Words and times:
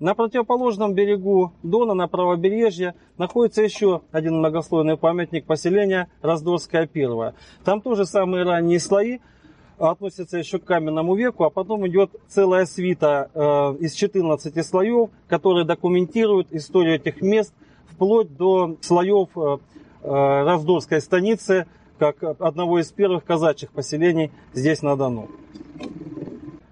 На 0.00 0.14
противоположном 0.14 0.94
берегу 0.94 1.52
Дона, 1.62 1.92
на 1.92 2.08
правобережье, 2.08 2.94
находится 3.18 3.62
еще 3.62 4.00
один 4.12 4.38
многослойный 4.38 4.96
памятник 4.96 5.44
поселения 5.44 6.08
Раздорская 6.22 6.86
первая. 6.86 7.34
Там 7.64 7.82
тоже 7.82 8.06
самые 8.06 8.44
ранние 8.44 8.80
слои 8.80 9.18
относятся 9.76 10.38
еще 10.38 10.58
к 10.58 10.64
каменному 10.64 11.14
веку, 11.14 11.44
а 11.44 11.50
потом 11.50 11.86
идет 11.86 12.12
целая 12.28 12.64
свита 12.64 13.30
э, 13.34 13.40
из 13.80 13.92
14 13.92 14.66
слоев, 14.66 15.10
которые 15.28 15.66
документируют 15.66 16.48
историю 16.50 16.94
этих 16.94 17.20
мест 17.20 17.52
вплоть 17.90 18.34
до 18.34 18.76
слоев 18.80 19.28
э, 19.36 19.58
э, 20.02 20.08
Раздорской 20.44 21.02
станицы, 21.02 21.66
как 21.98 22.22
одного 22.22 22.78
из 22.78 22.90
первых 22.90 23.24
казачьих 23.24 23.70
поселений 23.70 24.32
здесь 24.54 24.80
на 24.80 24.96
Дону. 24.96 25.28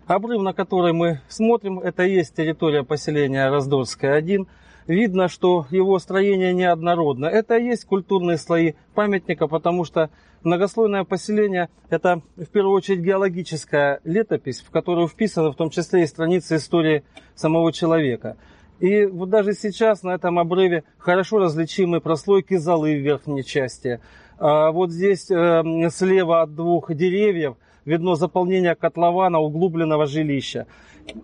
Обрыв, 0.09 0.41
на 0.41 0.55
который 0.55 0.95
мы 0.95 1.21
смотрим, 1.29 1.81
это 1.81 2.03
и 2.05 2.15
есть 2.15 2.35
территория 2.35 2.83
поселения 2.83 3.51
Раздорская 3.51 4.15
1. 4.15 4.47
Видно, 4.87 5.29
что 5.29 5.67
его 5.71 5.99
строение 5.99 6.55
неоднородно. 6.55 7.27
Это 7.27 7.59
и 7.59 7.67
есть 7.67 7.85
культурные 7.85 8.39
слои 8.39 8.73
памятника, 8.95 9.47
потому 9.49 9.85
что 9.85 10.09
многослойное 10.43 11.05
поселение– 11.05 11.69
это 11.91 12.23
в 12.37 12.47
первую 12.47 12.75
очередь 12.75 13.01
геологическая 13.01 14.01
летопись, 14.05 14.63
в 14.63 14.71
которую 14.71 15.09
вписаны 15.09 15.51
в 15.51 15.57
том 15.57 15.69
числе 15.69 16.05
и 16.05 16.07
страницы 16.07 16.57
истории 16.57 17.05
самого 17.35 17.71
человека. 17.71 18.39
И 18.81 19.05
вот 19.05 19.29
даже 19.29 19.53
сейчас 19.53 20.03
на 20.03 20.15
этом 20.15 20.39
обрыве 20.39 20.85
хорошо 20.97 21.37
различимы 21.37 22.01
прослойки 22.01 22.57
золы 22.57 22.95
в 22.95 23.03
верхней 23.03 23.45
части. 23.45 24.01
А 24.39 24.71
вот 24.71 24.91
здесь 24.91 25.31
э, 25.31 25.91
слева 25.91 26.41
от 26.41 26.55
двух 26.55 26.95
деревьев– 26.95 27.57
видно 27.89 28.15
заполнение 28.15 28.75
котлована 28.75 29.39
углубленного 29.41 30.07
жилища. 30.07 30.67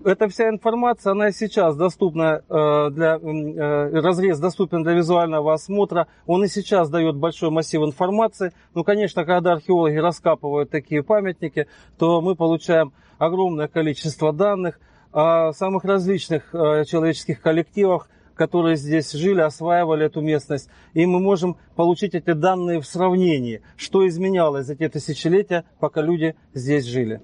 Эта 0.02 0.28
вся 0.28 0.48
информация, 0.48 1.10
она 1.12 1.30
сейчас 1.30 1.76
доступна 1.76 2.42
э, 2.48 2.90
для, 2.90 3.16
э, 3.16 4.00
разрез 4.00 4.38
доступен 4.38 4.82
для 4.82 4.94
визуального 4.94 5.52
осмотра. 5.52 6.06
Он 6.26 6.42
и 6.42 6.48
сейчас 6.48 6.88
дает 6.88 7.16
большой 7.16 7.50
массив 7.50 7.82
информации. 7.82 8.52
Ну, 8.74 8.82
конечно, 8.82 9.26
когда 9.26 9.52
археологи 9.52 9.96
раскапывают 9.96 10.70
такие 10.70 11.02
памятники, 11.02 11.66
то 11.98 12.22
мы 12.22 12.34
получаем 12.34 12.92
огромное 13.18 13.68
количество 13.68 14.32
данных 14.32 14.80
о 15.12 15.52
самых 15.52 15.84
различных 15.84 16.54
э, 16.54 16.84
человеческих 16.86 17.42
коллективах, 17.42 18.08
которые 18.34 18.77
здесь 18.77 19.12
жили, 19.12 19.40
осваивали 19.40 20.06
эту 20.06 20.20
местность. 20.20 20.68
И 20.92 21.06
мы 21.06 21.20
можем 21.20 21.56
получить 21.77 22.14
эти 22.14 22.32
данные 22.32 22.80
в 22.80 22.86
сравнении, 22.86 23.62
что 23.77 24.06
изменялось 24.06 24.66
за 24.66 24.77
те 24.77 24.88
тысячелетия, 24.88 25.64
пока 25.78 26.02
люди 26.02 26.36
здесь 26.52 26.84
жили. 26.84 27.22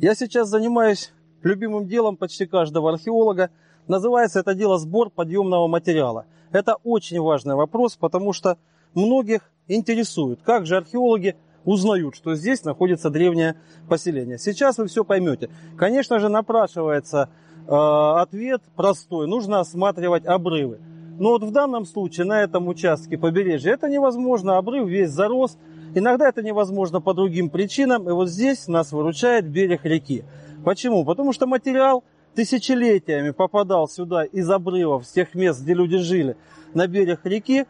Я 0.00 0.14
сейчас 0.14 0.48
занимаюсь 0.48 1.12
любимым 1.42 1.86
делом 1.86 2.16
почти 2.16 2.46
каждого 2.46 2.92
археолога. 2.92 3.50
Называется 3.88 4.40
это 4.40 4.54
дело 4.54 4.78
сбор 4.78 5.10
подъемного 5.10 5.68
материала. 5.68 6.26
Это 6.52 6.76
очень 6.84 7.20
важный 7.20 7.54
вопрос, 7.54 7.96
потому 7.96 8.32
что 8.32 8.58
многих 8.94 9.50
интересует, 9.68 10.40
как 10.42 10.66
же 10.66 10.76
археологи 10.76 11.36
узнают, 11.64 12.14
что 12.14 12.34
здесь 12.34 12.64
находится 12.64 13.10
древнее 13.10 13.56
поселение. 13.88 14.38
Сейчас 14.38 14.78
вы 14.78 14.86
все 14.86 15.04
поймете. 15.04 15.50
Конечно 15.76 16.18
же, 16.18 16.28
напрашивается 16.28 17.28
ответ 17.68 18.62
простой. 18.74 19.26
Нужно 19.26 19.60
осматривать 19.60 20.26
обрывы. 20.26 20.80
Но 21.18 21.30
вот 21.30 21.42
в 21.42 21.50
данном 21.50 21.86
случае 21.86 22.26
на 22.26 22.42
этом 22.42 22.68
участке 22.68 23.16
побережья 23.16 23.72
это 23.72 23.88
невозможно. 23.88 24.58
Обрыв 24.58 24.88
весь 24.88 25.10
зарос. 25.10 25.56
Иногда 25.94 26.28
это 26.28 26.42
невозможно 26.42 27.00
по 27.00 27.14
другим 27.14 27.48
причинам. 27.48 28.08
И 28.08 28.12
вот 28.12 28.28
здесь 28.28 28.68
нас 28.68 28.92
выручает 28.92 29.48
берег 29.48 29.84
реки. 29.84 30.24
Почему? 30.64 31.04
Потому 31.04 31.32
что 31.32 31.46
материал 31.46 32.04
тысячелетиями 32.34 33.30
попадал 33.30 33.88
сюда 33.88 34.24
из 34.24 34.50
обрывов, 34.50 35.06
с 35.06 35.12
тех 35.12 35.34
мест, 35.34 35.62
где 35.62 35.72
люди 35.72 35.96
жили, 35.96 36.36
на 36.74 36.86
берег 36.86 37.20
реки. 37.24 37.64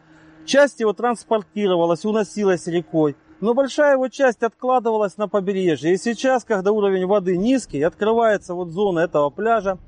Часть 0.45 0.81
его 0.81 0.93
транспортировалась, 0.93 2.05
уносилась 2.05 2.67
рекой. 2.67 3.17
Но 3.41 3.55
большая 3.55 3.95
его 3.95 4.09
часть 4.09 4.43
откладывалась 4.43 5.19
на 5.19 5.29
побережье. 5.29 5.93
И 5.93 5.99
сейчас, 5.99 6.43
когда 6.43 6.73
уровень 6.73 7.07
воды 7.07 7.37
низкий, 7.37 7.83
открывается 7.83 8.55
вот 8.55 8.71
зона 8.71 9.01
этого 9.01 9.31
пляжа, 9.31 9.79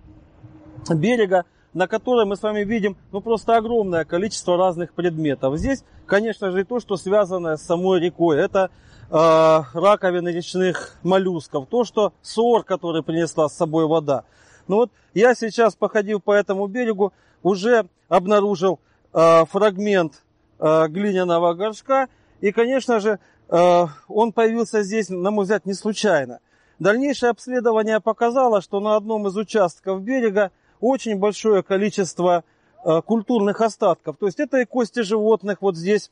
берега, 0.94 1.44
на 1.75 1.87
которой 1.87 2.26
мы 2.26 2.37
с 2.37 2.43
вами 2.43 2.65
видим 2.65 2.97
ну, 3.12 3.21
просто 3.21 3.56
огромное 3.56 4.04
количество 4.04 4.56
разных 4.56 4.93
предметов. 4.94 5.56
Здесь, 5.59 5.84
конечно 6.06 6.50
же, 6.50 6.62
и 6.62 6.65
то, 6.65 6.81
что 6.81 6.97
связано 6.97 7.56
с 7.56 7.62
самой 7.62 8.00
рекой. 8.00 8.38
Это 8.38 8.71
э, 9.10 9.60
раковины 9.75 10.31
речных 10.31 10.97
моллюсков, 11.03 11.66
то, 11.69 11.84
что 11.84 12.12
сор, 12.22 12.65
который 12.65 13.03
принесла 13.03 13.48
с 13.48 13.56
собой 13.56 13.87
вода. 13.87 14.25
Ну 14.66 14.77
вот 14.77 14.91
я 15.15 15.34
сейчас, 15.34 15.75
походив 15.75 16.22
по 16.22 16.32
этому 16.32 16.66
берегу, 16.66 17.12
уже 17.43 17.87
обнаружил 18.09 18.81
э, 19.12 19.44
фрагмент 19.47 20.22
э, 20.59 20.88
глиняного 20.88 21.54
горшка. 21.54 22.09
И, 22.41 22.53
конечно 22.53 23.00
же, 23.00 23.19
э, 23.48 23.87
он 24.09 24.32
появился 24.32 24.82
здесь, 24.82 25.09
на 25.09 25.31
мой 25.31 25.44
взгляд, 25.44 25.66
не 25.66 25.75
случайно. 25.75 26.41
Дальнейшее 26.78 27.31
обследование 27.31 28.00
показало, 28.00 28.60
что 28.60 28.78
на 28.81 28.97
одном 28.97 29.27
из 29.27 29.37
участков 29.37 30.03
берега 30.03 30.53
очень 30.81 31.16
большое 31.16 31.62
количество 31.62 32.44
э, 32.84 33.03
культурных 33.03 33.61
остатков. 33.61 34.16
То 34.19 34.27
есть 34.27 34.41
это 34.41 34.59
и 34.59 34.65
кости 34.65 35.00
животных, 35.00 35.59
вот 35.61 35.77
здесь 35.77 36.11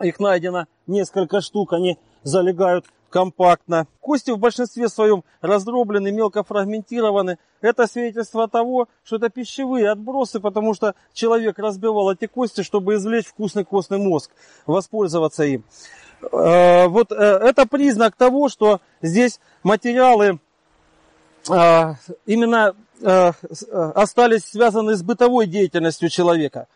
их 0.00 0.20
найдено 0.20 0.66
несколько 0.86 1.40
штук, 1.40 1.72
они 1.72 1.98
залегают 2.22 2.86
компактно. 3.08 3.86
Кости 4.00 4.30
в 4.30 4.38
большинстве 4.38 4.88
своем 4.88 5.24
раздроблены, 5.40 6.12
мелко 6.12 6.42
фрагментированы. 6.42 7.38
Это 7.60 7.86
свидетельство 7.86 8.48
того, 8.48 8.88
что 9.04 9.16
это 9.16 9.30
пищевые 9.30 9.90
отбросы, 9.90 10.40
потому 10.40 10.74
что 10.74 10.94
человек 11.12 11.58
разбивал 11.58 12.10
эти 12.10 12.26
кости, 12.26 12.62
чтобы 12.62 12.96
извлечь 12.96 13.26
вкусный 13.26 13.64
костный 13.64 13.98
мозг, 13.98 14.30
воспользоваться 14.66 15.44
им. 15.44 15.64
Э, 16.32 16.88
вот 16.88 17.12
э, 17.12 17.14
это 17.14 17.66
признак 17.66 18.16
того, 18.16 18.48
что 18.48 18.80
здесь 19.00 19.40
материалы 19.62 20.40
именно 22.26 22.74
Э, 23.02 23.32
э, 23.32 23.90
остались 23.94 24.44
связаны 24.46 24.94
с 24.96 25.02
бытовой 25.02 25.46
деятельностью 25.46 26.08
человека. 26.08 26.66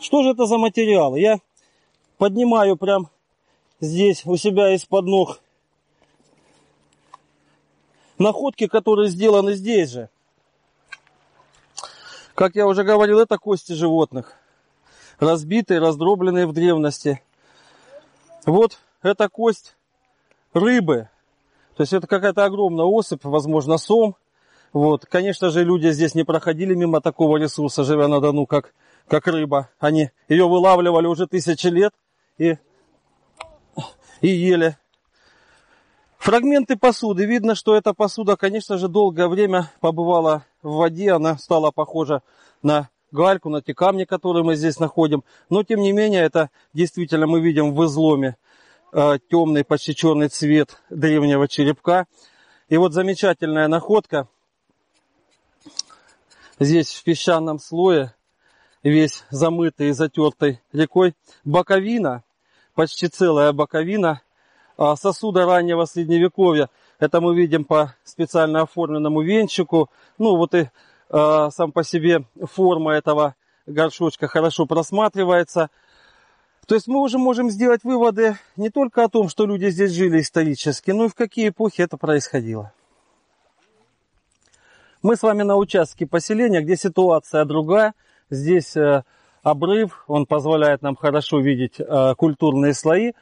Что 0.00 0.22
же 0.22 0.30
это 0.30 0.46
за 0.46 0.58
материалы? 0.58 1.20
Я 1.20 1.38
поднимаю 2.18 2.76
прям 2.76 3.08
здесь 3.80 4.26
у 4.26 4.36
себя 4.36 4.74
из-под 4.74 5.06
ног 5.06 5.40
находки, 8.18 8.66
которые 8.66 9.08
сделаны 9.08 9.54
здесь 9.54 9.90
же. 9.90 10.10
Как 12.34 12.54
я 12.56 12.66
уже 12.66 12.84
говорил, 12.84 13.18
это 13.18 13.38
кости 13.38 13.72
животных. 13.72 14.34
Разбитые, 15.18 15.80
раздробленные 15.80 16.46
в 16.46 16.52
древности. 16.52 17.22
Вот 18.44 18.78
эта 19.02 19.28
кость 19.28 19.76
рыбы. 20.52 21.08
То 21.78 21.82
есть 21.82 21.92
это 21.92 22.08
какая-то 22.08 22.44
огромная 22.44 22.86
особь, 22.86 23.22
возможно, 23.22 23.78
сом. 23.78 24.16
Вот. 24.72 25.06
Конечно 25.06 25.50
же, 25.50 25.62
люди 25.62 25.92
здесь 25.92 26.16
не 26.16 26.24
проходили 26.24 26.74
мимо 26.74 27.00
такого 27.00 27.36
ресурса, 27.36 27.84
живя 27.84 28.08
на 28.08 28.20
Дону, 28.20 28.46
как, 28.46 28.74
как 29.06 29.28
рыба. 29.28 29.68
Они 29.78 30.10
ее 30.28 30.48
вылавливали 30.48 31.06
уже 31.06 31.28
тысячи 31.28 31.68
лет 31.68 31.94
и, 32.36 32.56
и 34.20 34.26
ели. 34.26 34.76
Фрагменты 36.16 36.76
посуды. 36.76 37.26
Видно, 37.26 37.54
что 37.54 37.76
эта 37.76 37.94
посуда, 37.94 38.36
конечно 38.36 38.76
же, 38.76 38.88
долгое 38.88 39.28
время 39.28 39.70
побывала 39.78 40.44
в 40.64 40.78
воде. 40.78 41.12
Она 41.12 41.38
стала 41.38 41.70
похожа 41.70 42.22
на 42.60 42.88
гальку, 43.12 43.50
на 43.50 43.62
те 43.62 43.72
камни, 43.72 44.02
которые 44.02 44.42
мы 44.42 44.56
здесь 44.56 44.80
находим. 44.80 45.22
Но, 45.48 45.62
тем 45.62 45.78
не 45.78 45.92
менее, 45.92 46.22
это 46.24 46.50
действительно 46.74 47.28
мы 47.28 47.38
видим 47.38 47.72
в 47.72 47.84
изломе 47.84 48.36
темный, 48.92 49.64
почти 49.64 49.94
черный 49.94 50.28
цвет 50.28 50.80
древнего 50.90 51.48
черепка. 51.48 52.06
И 52.68 52.76
вот 52.76 52.92
замечательная 52.92 53.68
находка. 53.68 54.28
Здесь 56.60 56.92
в 56.94 57.04
песчаном 57.04 57.58
слое, 57.58 58.14
весь 58.82 59.24
замытый 59.30 59.88
и 59.88 59.92
затертый 59.92 60.60
рекой, 60.72 61.14
боковина, 61.44 62.24
почти 62.74 63.08
целая 63.08 63.52
боковина 63.52 64.22
а, 64.76 64.96
сосуда 64.96 65.46
раннего 65.46 65.84
средневековья. 65.84 66.68
Это 66.98 67.20
мы 67.20 67.34
видим 67.36 67.64
по 67.64 67.94
специально 68.04 68.62
оформленному 68.62 69.22
венчику. 69.22 69.90
Ну 70.18 70.36
вот 70.36 70.54
и 70.54 70.70
э, 71.10 71.48
сам 71.52 71.72
по 71.72 71.84
себе 71.84 72.24
форма 72.42 72.92
этого 72.92 73.34
горшочка 73.66 74.28
хорошо 74.28 74.66
просматривается. 74.66 75.70
То 76.68 76.74
есть 76.74 76.86
мы 76.86 77.00
уже 77.00 77.16
можем 77.16 77.48
сделать 77.48 77.82
выводы 77.82 78.36
не 78.56 78.68
только 78.68 79.02
о 79.02 79.08
том, 79.08 79.30
что 79.30 79.46
люди 79.46 79.70
здесь 79.70 79.90
жили 79.90 80.20
исторически, 80.20 80.90
но 80.90 81.06
и 81.06 81.08
в 81.08 81.14
какие 81.14 81.48
эпохи 81.48 81.80
это 81.80 81.96
происходило. 81.96 82.74
Мы 85.00 85.16
с 85.16 85.22
вами 85.22 85.44
на 85.44 85.56
участке 85.56 86.06
поселения, 86.06 86.60
где 86.60 86.76
ситуация 86.76 87.46
другая. 87.46 87.94
Здесь 88.28 88.76
э, 88.76 89.02
обрыв, 89.42 90.04
он 90.08 90.26
позволяет 90.26 90.82
нам 90.82 90.94
хорошо 90.94 91.40
видеть 91.40 91.76
э, 91.80 92.14
культурные 92.18 92.74
слои. 92.74 93.12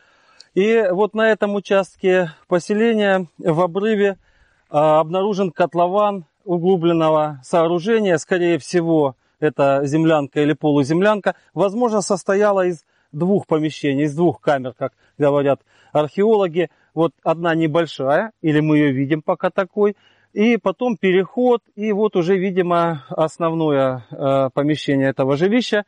И 0.54 0.84
вот 0.90 1.14
на 1.14 1.31
этом 1.31 1.54
участке 1.54 2.32
поселения 2.49 3.28
в 3.38 3.60
обрыве 3.60 4.19
обнаружен 4.70 5.52
котлован 5.52 6.25
углубленного 6.44 7.40
сооружения, 7.44 8.19
скорее 8.19 8.58
всего, 8.58 9.14
это 9.38 9.82
землянка 9.84 10.40
или 10.40 10.52
полуземлянка, 10.52 11.37
возможно, 11.54 12.00
состояла 12.00 12.66
из 12.66 12.82
двух 13.16 13.46
помещений, 13.46 14.04
из 14.04 14.14
двух 14.14 14.40
камер, 14.40 14.74
как 14.74 14.92
говорят 15.18 15.60
археологи. 15.92 16.70
Вот 16.94 17.12
одна 17.22 17.54
небольшая, 17.54 18.32
или 18.42 18.60
мы 18.60 18.78
ее 18.78 18.92
видим 18.92 19.22
пока 19.22 19.50
такой, 19.50 19.96
и 20.32 20.58
потом 20.58 20.96
переход, 20.96 21.62
и 21.74 21.92
вот 21.92 22.14
уже, 22.16 22.36
видимо, 22.36 23.04
основное 23.08 24.04
э, 24.10 24.50
помещение 24.52 25.08
этого 25.08 25.36
жилища. 25.36 25.84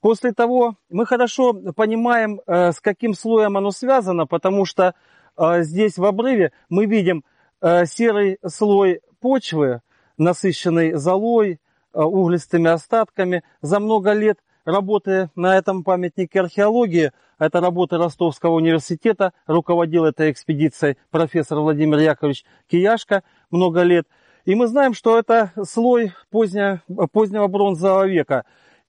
После 0.00 0.32
того 0.32 0.76
мы 0.90 1.06
хорошо 1.06 1.52
понимаем, 1.52 2.40
э, 2.46 2.72
с 2.72 2.80
каким 2.80 3.14
слоем 3.14 3.56
оно 3.56 3.70
связано, 3.70 4.26
потому 4.26 4.64
что 4.64 4.94
э, 5.36 5.62
здесь 5.62 5.98
в 5.98 6.04
обрыве 6.04 6.52
мы 6.68 6.86
видим 6.86 7.24
э, 7.60 7.84
серый 7.86 8.38
слой 8.46 9.00
почвы, 9.20 9.80
насыщенный 10.16 10.92
золой, 10.94 11.60
э, 11.92 12.00
углистыми 12.00 12.70
остатками. 12.70 13.42
За 13.60 13.80
много 13.80 14.12
лет 14.12 14.38
работы 14.64 15.30
на 15.34 15.56
этом 15.56 15.84
памятнике 15.84 16.40
археологии, 16.40 17.12
это 17.38 17.60
работа 17.60 17.98
Ростовского 17.98 18.54
университета, 18.54 19.32
руководил 19.46 20.04
этой 20.04 20.30
экспедицией 20.30 20.96
профессор 21.10 21.58
Владимир 21.58 21.98
Яковлевич 21.98 22.44
Кияшко 22.68 23.22
много 23.50 23.82
лет. 23.82 24.06
И 24.44 24.54
мы 24.54 24.66
знаем, 24.66 24.94
что 24.94 25.18
это 25.18 25.52
слой 25.64 26.12
позднего, 26.30 26.80
позднего 27.12 27.46
бронзового 27.46 28.06
века. 28.06 28.44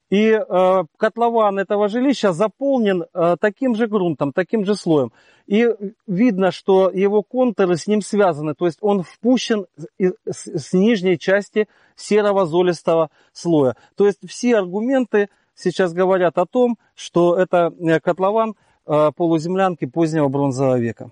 И 0.09 0.29
э, 0.29 0.83
котлован 0.97 1.57
этого 1.57 1.87
жилища 1.87 2.31
заполнен 2.31 3.05
э, 3.13 3.37
таким 3.39 3.73
же 3.73 3.87
грунтом, 3.87 4.33
таким 4.33 4.63
же 4.63 4.75
слоем. 4.75 5.11
И 5.47 5.67
видно, 6.05 6.51
что 6.51 6.91
его 6.91 7.23
контуры 7.23 7.75
с 7.75 7.87
ним 7.87 8.01
связаны. 8.01 8.53
То 8.53 8.67
есть 8.67 8.77
он 8.81 9.01
впущен 9.01 9.65
с, 9.97 10.45
с 10.45 10.73
нижней 10.73 11.17
части 11.17 11.67
серого 11.95 12.45
золистого 12.45 13.09
слоя. 13.33 13.75
То 13.95 14.05
есть 14.05 14.19
все 14.29 14.57
аргументы 14.57 15.29
сейчас 15.55 15.93
говорят 15.93 16.37
о 16.37 16.45
том, 16.45 16.77
что 16.93 17.35
это 17.37 17.73
э, 17.79 17.99
котлован 17.99 18.55
э, 18.85 19.11
полуземлянки 19.15 19.85
позднего 19.85 20.27
бронзового 20.27 20.77
века. 20.77 21.11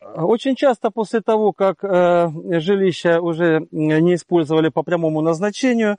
Очень 0.00 0.54
часто 0.54 0.90
после 0.90 1.20
того, 1.20 1.52
как 1.52 1.82
э, 1.82 2.30
жилища 2.60 3.20
уже 3.20 3.66
не 3.72 4.14
использовали 4.14 4.70
по 4.70 4.82
прямому 4.82 5.20
назначению, 5.20 5.98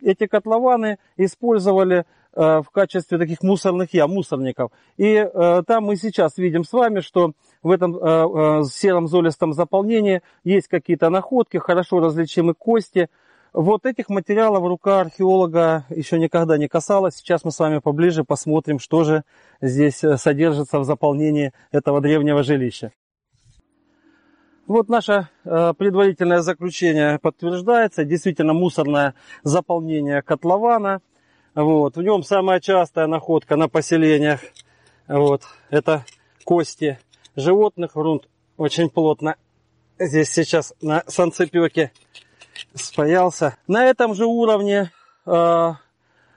эти 0.00 0.26
котлованы 0.26 0.98
использовали 1.16 2.06
в 2.34 2.64
качестве 2.72 3.18
таких 3.18 3.42
мусорных 3.42 3.92
ям, 3.92 4.12
мусорников. 4.12 4.70
И 4.96 5.22
там 5.66 5.84
мы 5.84 5.96
сейчас 5.96 6.38
видим 6.38 6.64
с 6.64 6.72
вами, 6.72 7.00
что 7.00 7.32
в 7.62 7.70
этом 7.70 8.64
сером 8.64 9.06
золистом 9.06 9.52
заполнении 9.52 10.22
есть 10.42 10.68
какие-то 10.68 11.10
находки, 11.10 11.58
хорошо 11.58 12.00
различимы 12.00 12.54
кости, 12.54 13.10
вот 13.52 13.86
этих 13.86 14.08
материалов 14.08 14.64
рука 14.64 15.00
археолога 15.00 15.84
еще 15.90 16.18
никогда 16.18 16.56
не 16.56 16.68
касалась. 16.68 17.16
Сейчас 17.16 17.44
мы 17.44 17.50
с 17.50 17.58
вами 17.58 17.78
поближе 17.78 18.24
посмотрим, 18.24 18.78
что 18.78 19.04
же 19.04 19.24
здесь 19.60 20.02
э, 20.04 20.16
содержится 20.16 20.78
в 20.78 20.84
заполнении 20.84 21.52
этого 21.70 22.00
древнего 22.00 22.42
жилища. 22.42 22.92
Вот 24.66 24.88
наше 24.88 25.28
э, 25.44 25.74
предварительное 25.76 26.40
заключение 26.40 27.18
подтверждается. 27.18 28.04
Действительно 28.04 28.54
мусорное 28.54 29.14
заполнение 29.42 30.22
котлована. 30.22 31.02
Вот. 31.54 31.96
В 31.96 32.02
нем 32.02 32.22
самая 32.22 32.60
частая 32.60 33.06
находка 33.06 33.56
на 33.56 33.68
поселениях. 33.68 34.40
Вот. 35.08 35.42
Это 35.68 36.04
кости 36.44 36.98
животных. 37.36 37.92
Грунт 37.94 38.28
очень 38.56 38.88
плотно 38.88 39.36
здесь 39.98 40.30
сейчас 40.30 40.74
на 40.80 41.04
санцепеке 41.06 41.92
спаялся. 42.74 43.56
На 43.66 43.84
этом 43.84 44.14
же 44.14 44.26
уровне 44.26 44.90
э, 45.26 45.72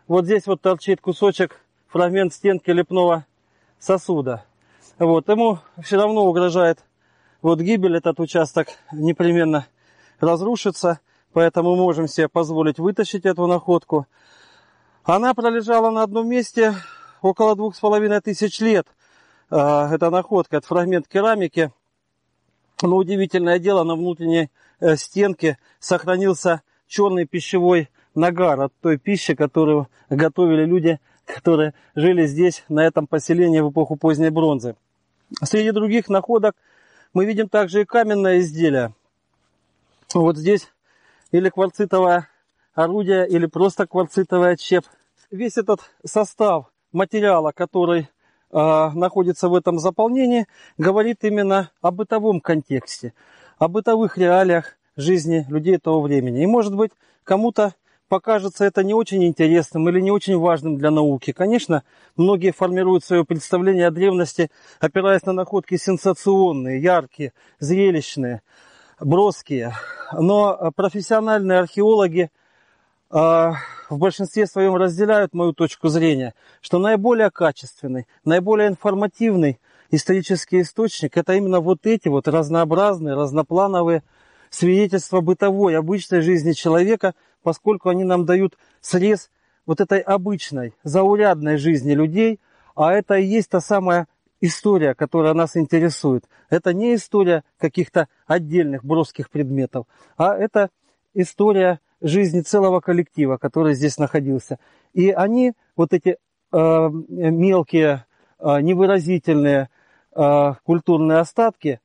вот 0.07 0.25
здесь 0.25 0.45
вот 0.47 0.61
торчит 0.61 1.01
кусочек, 1.01 1.59
фрагмент 1.87 2.33
стенки 2.33 2.69
лепного 2.71 3.25
сосуда. 3.79 4.45
Вот, 4.97 5.27
ему 5.29 5.59
все 5.83 5.97
равно 5.97 6.25
угрожает 6.25 6.79
вот 7.41 7.59
гибель, 7.59 7.97
этот 7.97 8.19
участок 8.19 8.69
непременно 8.91 9.67
разрушится, 10.19 10.99
поэтому 11.33 11.75
можем 11.75 12.07
себе 12.07 12.27
позволить 12.27 12.79
вытащить 12.79 13.25
эту 13.25 13.45
находку. 13.45 14.07
Она 15.03 15.33
пролежала 15.33 15.91
на 15.91 16.03
одном 16.03 16.27
месте 16.27 16.73
около 17.21 17.55
двух 17.55 17.75
с 17.75 17.79
половиной 17.79 18.21
тысяч 18.21 18.59
лет. 18.59 18.87
Э, 19.51 19.89
эта 19.91 20.09
находка, 20.09 20.57
это 20.57 20.67
фрагмент 20.67 21.07
керамики. 21.07 21.71
Но 22.81 22.95
удивительное 22.95 23.59
дело, 23.59 23.83
на 23.83 23.95
внутренней 23.95 24.49
стенки 24.95 25.57
сохранился 25.79 26.61
черный 26.87 27.25
пищевой 27.25 27.89
нагар 28.15 28.59
от 28.61 28.73
той 28.81 28.97
пищи, 28.97 29.35
которую 29.35 29.89
готовили 30.09 30.65
люди, 30.65 30.99
которые 31.25 31.73
жили 31.95 32.25
здесь, 32.25 32.63
на 32.69 32.85
этом 32.85 33.07
поселении 33.07 33.59
в 33.59 33.71
эпоху 33.71 33.95
поздней 33.95 34.29
бронзы. 34.29 34.75
Среди 35.43 35.71
других 35.71 36.07
находок 36.07 36.55
мы 37.13 37.25
видим 37.25 37.49
также 37.49 37.81
и 37.81 37.85
каменное 37.85 38.39
изделие. 38.39 38.93
Вот 40.13 40.37
здесь 40.37 40.71
или 41.31 41.49
кварцитовое 41.49 42.29
орудие, 42.73 43.27
или 43.27 43.45
просто 43.47 43.87
кварцитовый 43.87 44.51
отщеп. 44.51 44.85
Весь 45.31 45.57
этот 45.57 45.81
состав 46.05 46.71
материала, 46.91 47.51
который 47.51 48.01
э, 48.51 48.89
находится 48.93 49.49
в 49.49 49.55
этом 49.55 49.79
заполнении, 49.79 50.45
говорит 50.77 51.23
именно 51.23 51.71
о 51.81 51.91
бытовом 51.91 52.39
контексте 52.39 53.13
о 53.57 53.67
бытовых 53.67 54.17
реалиях 54.17 54.77
жизни 54.97 55.45
людей 55.49 55.77
того 55.77 56.01
времени. 56.01 56.43
И 56.43 56.47
может 56.47 56.75
быть 56.75 56.91
кому-то 57.23 57.73
покажется 58.07 58.65
это 58.65 58.83
не 58.83 58.93
очень 58.93 59.23
интересным 59.25 59.89
или 59.89 59.99
не 59.99 60.11
очень 60.11 60.37
важным 60.37 60.77
для 60.77 60.91
науки. 60.91 61.31
Конечно, 61.31 61.83
многие 62.15 62.51
формируют 62.51 63.03
свое 63.03 63.25
представление 63.25 63.87
о 63.87 63.91
древности, 63.91 64.51
опираясь 64.79 65.25
на 65.25 65.33
находки 65.33 65.75
сенсационные, 65.77 66.81
яркие, 66.81 67.33
зрелищные, 67.59 68.41
броские. 68.99 69.73
Но 70.13 70.71
профессиональные 70.75 71.59
археологи 71.59 72.29
э, 73.09 73.51
в 73.89 73.97
большинстве 73.97 74.45
своем 74.45 74.75
разделяют 74.75 75.33
мою 75.33 75.53
точку 75.53 75.87
зрения, 75.87 76.33
что 76.61 76.77
наиболее 76.79 77.31
качественный, 77.31 78.07
наиболее 78.23 78.69
информативный 78.69 79.59
исторический 79.91 80.61
источник, 80.61 81.17
это 81.17 81.33
именно 81.33 81.59
вот 81.59 81.85
эти 81.85 82.07
вот 82.07 82.27
разнообразные, 82.27 83.15
разноплановые 83.15 84.03
свидетельства 84.49 85.21
бытовой, 85.21 85.77
обычной 85.77 86.21
жизни 86.21 86.53
человека, 86.53 87.13
поскольку 87.43 87.89
они 87.89 88.03
нам 88.03 88.25
дают 88.25 88.57
срез 88.81 89.29
вот 89.65 89.81
этой 89.81 89.99
обычной, 89.99 90.73
заурядной 90.83 91.57
жизни 91.57 91.93
людей, 91.93 92.39
а 92.75 92.93
это 92.93 93.15
и 93.15 93.25
есть 93.25 93.49
та 93.49 93.61
самая 93.61 94.07
история, 94.41 94.93
которая 94.93 95.33
нас 95.33 95.55
интересует. 95.57 96.25
Это 96.49 96.73
не 96.73 96.95
история 96.95 97.43
каких-то 97.57 98.07
отдельных 98.27 98.83
броских 98.83 99.29
предметов, 99.29 99.85
а 100.17 100.35
это 100.35 100.69
история 101.13 101.79
жизни 102.01 102.41
целого 102.41 102.79
коллектива, 102.81 103.37
который 103.37 103.73
здесь 103.73 103.97
находился. 103.97 104.59
И 104.93 105.09
они, 105.09 105.53
вот 105.75 105.93
эти 105.93 106.17
э, 106.51 106.89
мелкие, 107.09 108.05
э, 108.39 108.61
невыразительные, 108.61 109.69
культурные 110.63 111.19
остатки 111.19 111.79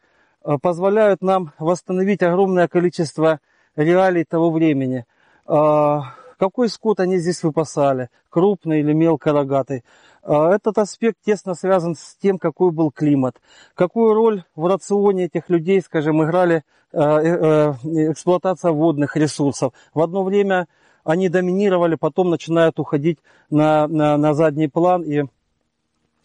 э, 0.44 0.58
позволяют 0.62 1.20
нам 1.20 1.52
восстановить 1.58 2.22
огромное 2.22 2.68
количество 2.68 3.40
реалий 3.76 4.24
того 4.24 4.50
времени. 4.50 5.04
Э, 5.46 6.00
какой 6.38 6.68
скот 6.68 7.00
они 7.00 7.18
здесь 7.18 7.42
выпасали, 7.42 8.08
крупный 8.28 8.80
или 8.80 8.92
мелкорогатый. 8.92 9.84
Этот 10.22 10.78
аспект 10.78 11.18
тесно 11.24 11.54
связан 11.54 11.94
с 11.94 12.16
тем, 12.16 12.38
какой 12.38 12.70
был 12.70 12.90
климат. 12.90 13.40
Какую 13.74 14.14
роль 14.14 14.44
в 14.54 14.66
рационе 14.66 15.24
этих 15.24 15.50
людей, 15.50 15.82
скажем, 15.82 16.22
играли 16.22 16.62
эксплуатация 16.92 18.72
водных 18.72 19.16
ресурсов. 19.16 19.74
В 19.92 20.00
одно 20.00 20.22
время 20.24 20.66
они 21.04 21.28
доминировали, 21.28 21.94
потом 21.94 22.30
начинают 22.30 22.78
уходить 22.78 23.18
на, 23.50 23.86
на, 23.88 24.16
на 24.16 24.34
задний 24.34 24.68
план 24.68 25.02
и 25.02 25.24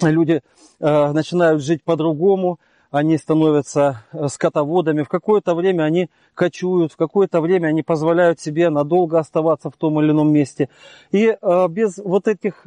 люди 0.01 0.41
э, 0.79 1.11
начинают 1.11 1.63
жить 1.63 1.83
по-другому, 1.83 2.59
они 2.91 3.17
становятся 3.17 4.03
э, 4.11 4.27
скотоводами, 4.27 5.03
в 5.03 5.09
какое-то 5.09 5.55
время 5.55 5.83
они 5.83 6.09
кочуют, 6.33 6.93
в 6.93 6.97
какое-то 6.97 7.41
время 7.41 7.67
они 7.67 7.83
позволяют 7.83 8.39
себе 8.39 8.69
надолго 8.69 9.19
оставаться 9.19 9.69
в 9.69 9.77
том 9.77 9.99
или 10.01 10.11
ином 10.11 10.31
месте. 10.31 10.69
И 11.11 11.37
э, 11.39 11.67
без 11.69 11.97
вот 11.97 12.27
этих 12.27 12.65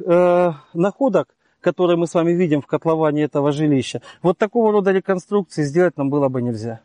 находок, 0.73 1.29
которые 1.61 1.97
мы 1.97 2.07
с 2.07 2.13
вами 2.13 2.31
видим 2.31 2.61
в 2.61 2.67
котловании 2.67 3.25
этого 3.25 3.51
жилища, 3.51 4.01
вот 4.21 4.37
такого 4.37 4.71
рода 4.71 4.91
реконструкции 4.91 5.63
сделать 5.63 5.97
нам 5.97 6.09
было 6.09 6.29
бы 6.29 6.41
нельзя. 6.41 6.81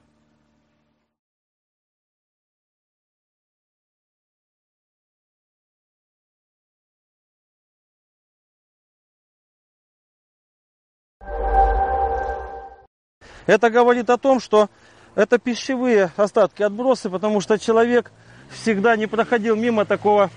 Это 13.46 13.70
говорит 13.70 14.10
о 14.10 14.18
том, 14.18 14.40
что 14.40 14.68
Это 15.14 15.38
пищевые 15.38 16.10
остатки, 16.16 16.62
отбросы, 16.62 17.08
потому 17.08 17.40
что 17.40 17.56
человек 17.56 18.10
всегда 18.50 18.96
не 18.96 19.06
проходил 19.06 19.54
мимо 19.54 19.84
такого. 19.84 20.28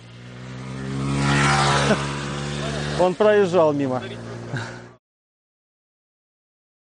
Он 3.00 3.16
проезжал 3.16 3.74
мимо. 3.74 4.04